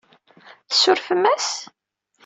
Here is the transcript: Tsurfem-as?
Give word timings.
Tsurfem-as? 0.69 1.49